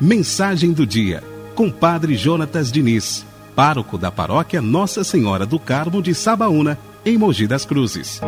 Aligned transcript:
Mensagem 0.00 0.72
do 0.72 0.86
dia, 0.86 1.24
com 1.54 1.68
Padre 1.68 2.14
Jonatas 2.14 2.70
Diniz, 2.70 3.26
pároco 3.56 3.98
da 3.98 4.12
paróquia 4.12 4.62
Nossa 4.62 5.02
Senhora 5.02 5.44
do 5.44 5.58
Carmo 5.58 6.00
de 6.00 6.14
Sabaúna, 6.14 6.78
em 7.04 7.18
Mogi 7.18 7.48
das 7.48 7.64
Cruzes. 7.64 8.20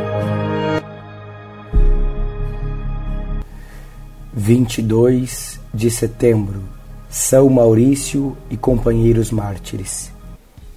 22 4.34 5.60
de 5.72 5.90
setembro, 5.90 6.64
São 7.08 7.48
Maurício 7.48 8.36
e 8.50 8.56
companheiros 8.56 9.30
mártires. 9.30 10.10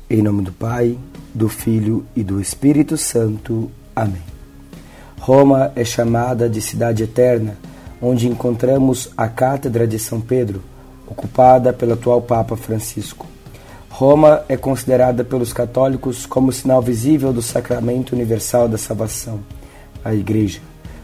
Em 0.08 0.22
nome 0.22 0.44
do 0.44 0.52
Pai, 0.52 0.96
do 1.34 1.50
Filho 1.50 2.06
e 2.16 2.24
do 2.24 2.40
Espírito 2.40 2.96
Santo. 2.96 3.72
Amém. 3.96 4.31
Roma 5.22 5.72
é 5.76 5.86
chamada 5.86 6.50
de 6.50 6.60
cidade 6.60 7.04
eterna, 7.04 7.56
onde 8.02 8.28
encontramos 8.28 9.12
a 9.16 9.28
Cátedra 9.28 9.86
de 9.86 10.00
São 10.00 10.20
Pedro, 10.20 10.64
ocupada 11.08 11.72
pelo 11.72 11.94
atual 11.94 12.24
Papa 12.24 12.58
Francisco. 12.58 13.28
Roma 13.88 14.42
é 14.50 14.58
considerada 14.58 15.24
pelos 15.24 15.54
católicos 15.54 16.26
como 16.26 16.52
sinal 16.52 16.82
visível 16.82 17.32
do 17.32 17.40
sacramento 17.40 18.14
universal 18.14 18.68
da 18.68 18.80
salvação, 18.80 19.42
a 20.04 20.12
Igreja. 20.12 20.60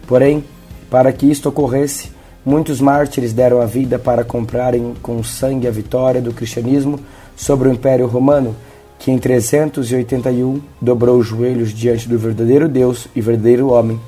Porém, 0.08 0.44
para 0.90 1.14
que 1.14 1.30
isto 1.30 1.50
ocorresse, 1.50 2.12
muitos 2.44 2.81
mártires 2.81 3.34
deram 3.34 3.62
a 3.62 3.68
vida 3.68 4.00
para 4.00 4.23
comprarem 4.23 4.95
com 5.00 5.23
sangue 5.23 5.68
a 5.68 5.72
vitória 5.72 6.23
do 6.23 6.34
cristianismo 6.34 7.00
sobre 7.36 7.70
o 7.70 7.72
Império 7.72 8.08
Romano, 8.08 8.56
que 9.00 9.12
em 9.12 9.18
381 9.18 10.62
dobrou 10.82 11.18
os 11.18 11.28
joelhos 11.28 11.74
diante 11.74 12.10
do 12.10 12.18
verdadeiro 12.18 12.68
Deus 12.68 13.08
e 13.16 13.22
verdadeiro 13.22 13.70
homem, 13.70 14.00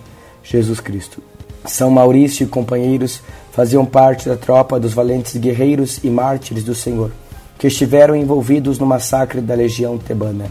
Jesus 0.43 0.79
Cristo. 0.79 1.21
São 1.65 1.91
Maurício 1.91 2.43
e 2.43 2.47
companheiros 2.47 3.21
faziam 3.51 3.85
parte 3.85 4.27
da 4.27 4.37
tropa 4.37 4.79
dos 4.79 4.93
valentes 4.93 5.35
guerreiros 5.35 5.99
e 6.03 6.09
mártires 6.09 6.63
do 6.63 6.73
Senhor, 6.73 7.11
que 7.57 7.67
estiveram 7.67 8.15
envolvidos 8.15 8.79
no 8.79 8.85
massacre 8.85 9.41
da 9.41 9.53
legião 9.53 9.97
tebana. 9.97 10.45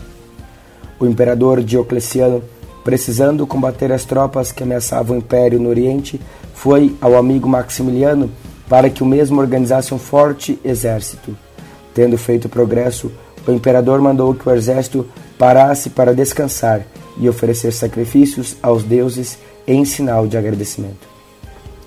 O 1.00 1.06
imperador 1.06 1.62
Diocleciano, 1.62 2.42
precisando 2.84 3.47
combater 3.47 3.91
as 3.92 4.05
tropas 4.05 4.53
que 4.53 4.62
ameaçavam 4.62 5.16
o 5.16 5.19
império 5.19 5.59
no 5.59 5.69
Oriente, 5.69 6.20
foi 6.55 6.94
ao 7.00 7.16
amigo 7.16 7.48
Maximiliano 7.48 8.31
para 8.69 8.91
que 8.91 9.03
o 9.03 9.06
mesmo 9.06 9.41
organizasse 9.41 9.94
um 9.94 9.98
forte 9.98 10.59
exército. 10.64 11.36
Tendo 11.94 12.19
feito 12.19 12.48
progresso, 12.48 13.11
o 13.48 13.54
imperador 13.54 13.98
mandou 14.00 14.34
que 14.34 14.46
o 14.46 14.54
exército 14.54 15.06
parasse 15.38 15.88
para 15.88 16.14
descansar 16.14 16.82
e 17.18 17.27
oferecer 17.28 17.72
sacrifícios 17.72 18.56
aos 18.62 18.82
deuses 18.82 19.38
em 19.66 19.86
sinal 19.86 20.27
de 20.27 20.36
agradecimento. 20.36 21.08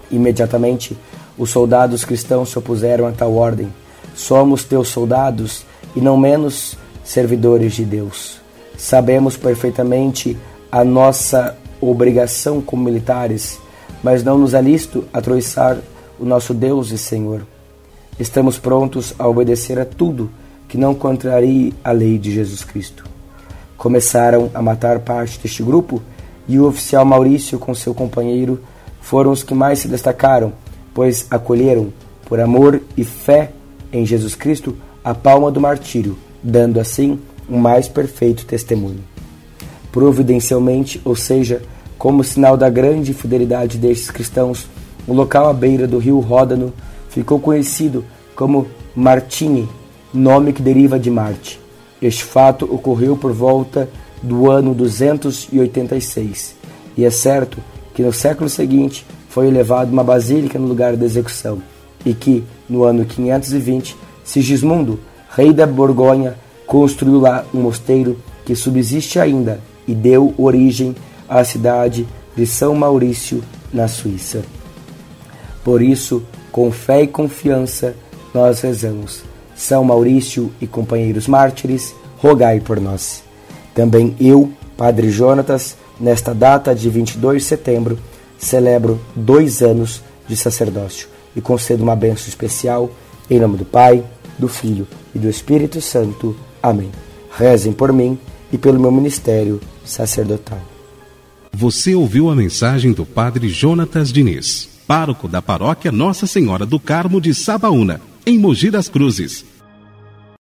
Imediatamente, 0.10 0.98
os 1.38 1.52
soldados 1.52 2.04
cristãos 2.04 2.50
se 2.50 2.58
opuseram 2.58 3.06
a 3.06 3.12
tal 3.12 3.36
ordem. 3.36 3.72
Somos 4.16 4.64
teus 4.64 4.88
soldados 4.88 5.64
e 5.96 6.02
não 6.02 6.18
menos 6.18 6.76
servidores 7.04 7.74
de 7.74 7.86
Deus. 7.86 8.42
Sabemos 8.76 9.38
perfeitamente 9.38 10.36
a 10.72 10.84
nossa 10.84 11.56
obrigação 11.80 12.60
como 12.60 12.84
militares, 12.84 13.60
mas 14.04 14.24
não 14.24 14.36
nos 14.36 14.56
é 14.56 14.62
lícito 14.62 15.06
atroiçar 15.14 15.78
o 16.20 16.26
nosso 16.26 16.56
Deus 16.56 16.90
e 16.90 16.98
Senhor. 16.98 17.46
Estamos 18.20 18.58
prontos 18.58 19.14
a 19.20 19.28
obedecer 19.28 19.80
a 19.80 19.86
tudo 19.86 20.30
que 20.72 20.78
não 20.78 20.96
contrarie 20.96 21.74
a 21.84 21.92
lei 21.92 22.18
de 22.18 22.32
Jesus 22.32 22.64
Cristo. 22.64 23.04
Começaram 23.76 24.50
a 24.54 24.62
matar 24.62 25.00
parte 25.00 25.38
deste 25.38 25.62
grupo 25.62 26.02
e 26.48 26.58
o 26.58 26.66
oficial 26.66 27.04
Maurício 27.04 27.60
com 27.60 27.76
seu 27.76 27.94
companheiro 27.94 28.58
foram 29.02 29.32
os 29.32 29.44
que 29.44 29.54
mais 29.54 29.80
se 29.80 29.90
destacaram, 29.90 30.54
pois 30.94 31.28
acolheram, 31.30 31.92
por 32.24 32.40
amor 32.40 32.82
e 32.96 33.04
fé 33.04 33.52
em 33.92 34.06
Jesus 34.06 34.34
Cristo, 34.34 34.78
a 35.04 35.14
palma 35.14 35.52
do 35.52 35.60
martírio, 35.60 36.18
dando 36.42 36.80
assim 36.80 37.20
um 37.50 37.58
mais 37.58 37.90
perfeito 37.90 38.46
testemunho. 38.46 39.04
Providencialmente, 39.92 41.02
ou 41.04 41.18
seja, 41.18 41.62
como 41.98 42.24
sinal 42.24 42.56
da 42.56 42.70
grande 42.70 43.14
fidelidade 43.14 43.78
destes 43.78 44.10
cristãos, 44.10 44.70
o 45.06 45.12
local 45.12 45.50
à 45.50 45.54
beira 45.54 45.86
do 45.86 45.98
rio 45.98 46.22
Ródano 46.22 46.72
ficou 47.10 47.42
conhecido 47.42 48.06
como 48.34 48.68
Martini, 48.96 49.68
nome 50.14 50.54
que 50.54 50.62
deriva 50.62 51.00
de 51.00 51.10
Marte. 51.10 51.60
Este 52.02 52.24
fato 52.24 52.66
ocorreu 52.66 53.16
por 53.16 53.32
volta 53.32 53.90
do 54.22 54.50
ano 54.50 54.74
286, 54.74 56.56
e 56.98 57.06
é 57.06 57.10
certo 57.10 57.58
que 57.94 58.04
no 58.04 58.14
século 58.14 58.50
seguinte 58.50 59.06
foi 59.30 59.48
elevada 59.48 59.92
uma 59.92 60.04
basílica 60.04 60.60
no 60.60 60.68
lugar 60.68 60.96
da 60.96 61.06
execução, 61.06 61.62
e 62.06 62.14
que, 62.14 62.44
no 62.70 62.84
ano 62.84 63.06
520, 63.06 63.96
Sigismundo, 64.24 65.00
rei 65.30 65.52
da 65.54 65.66
Borgonha, 65.66 66.36
construiu 66.68 67.20
lá 67.20 67.46
um 67.54 67.62
mosteiro 67.62 68.18
que 68.46 68.56
subsiste 68.56 69.20
ainda 69.20 69.60
e 69.88 69.94
deu 69.94 70.34
origem 70.38 70.96
à 71.28 71.44
cidade 71.44 72.08
de 72.36 72.46
São 72.46 72.76
Maurício, 72.76 73.44
na 73.74 73.88
Suíça. 73.88 74.44
Por 75.64 75.82
isso, 75.82 76.24
com 76.52 76.72
fé 76.72 77.04
e 77.04 77.08
confiança, 77.08 77.96
nós 78.34 78.62
rezamos. 78.62 79.24
São 79.62 79.84
Maurício 79.84 80.52
e 80.60 80.66
companheiros 80.66 81.28
mártires, 81.28 81.94
rogai 82.18 82.60
por 82.60 82.82
nós. 82.82 83.22
Também 83.76 84.16
eu, 84.20 84.52
Padre 84.76 85.12
Jonatas, 85.12 85.78
nesta 86.00 86.34
data 86.34 86.74
de 86.74 86.90
22 86.90 87.44
de 87.44 87.48
setembro, 87.48 88.00
celebro 88.40 89.00
dois 89.16 89.62
anos 89.62 90.02
de 90.28 90.36
sacerdócio 90.36 91.08
e 91.36 91.42
concedo 91.42 91.84
uma 91.84 91.96
bênção 91.96 92.28
especial 92.28 92.90
em 93.30 93.40
nome 93.40 93.56
do 93.56 93.64
Pai, 93.64 94.04
do 94.40 94.48
Filho 94.48 94.88
e 95.14 95.20
do 95.20 95.30
Espírito 95.30 95.80
Santo. 95.80 96.36
Amém. 96.62 96.90
Rezem 97.30 97.72
por 97.72 97.94
mim 97.94 98.18
e 98.52 98.58
pelo 98.58 98.80
meu 98.80 98.92
ministério 98.92 99.62
sacerdotal. 99.86 100.60
Você 101.54 101.94
ouviu 101.94 102.32
a 102.32 102.36
mensagem 102.36 102.94
do 102.94 103.06
Padre 103.06 103.48
Jonatas 103.48 104.12
Diniz, 104.12 104.68
pároco 104.88 105.28
da 105.28 105.40
paróquia 105.40 105.92
Nossa 105.92 106.26
Senhora 106.26 106.66
do 106.66 106.80
Carmo 106.80 107.22
de 107.22 107.36
Sabaúna, 107.36 108.02
em 108.26 108.40
Mogi 108.40 108.72
das 108.72 108.90
Cruzes. 108.90 109.51